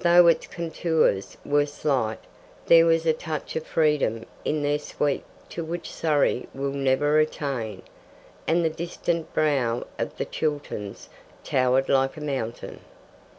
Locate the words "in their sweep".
4.44-5.24